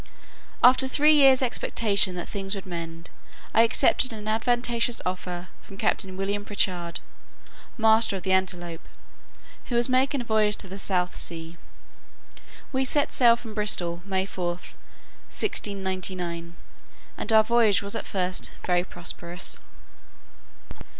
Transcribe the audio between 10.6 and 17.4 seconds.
the South Sea. We set sail from Bristol, May 4, 1699, and